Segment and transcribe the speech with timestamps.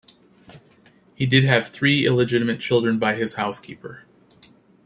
[1.13, 4.05] He did have three illegitimate children by his housekeeper.